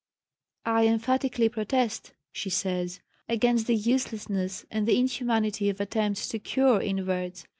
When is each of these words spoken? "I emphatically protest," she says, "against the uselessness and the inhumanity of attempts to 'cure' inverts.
"I 0.65 0.87
emphatically 0.87 1.47
protest," 1.47 2.13
she 2.31 2.49
says, 2.49 3.01
"against 3.29 3.67
the 3.67 3.75
uselessness 3.75 4.65
and 4.71 4.87
the 4.87 4.97
inhumanity 4.97 5.69
of 5.69 5.79
attempts 5.79 6.27
to 6.29 6.39
'cure' 6.39 6.81
inverts. 6.81 7.45